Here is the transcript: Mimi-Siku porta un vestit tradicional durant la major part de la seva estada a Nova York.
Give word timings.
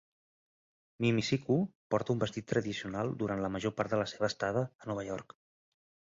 Mimi-Siku 1.03 1.57
porta 1.95 2.13
un 2.15 2.23
vestit 2.23 2.47
tradicional 2.51 3.11
durant 3.19 3.43
la 3.47 3.51
major 3.57 3.75
part 3.81 3.93
de 3.95 3.99
la 4.03 4.07
seva 4.13 4.29
estada 4.31 4.63
a 4.85 4.89
Nova 4.93 5.05
York. 5.09 5.37